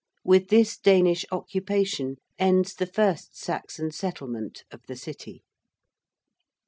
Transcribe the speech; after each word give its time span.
With 0.23 0.47
this 0.47 0.79
Danish 0.79 1.25
occupation 1.31 2.15
ends 2.39 2.73
the 2.73 2.87
first 2.87 3.37
Saxon 3.37 3.91
settlement 3.91 4.63
of 4.71 4.81
the 4.87 4.95
City. 4.95 5.43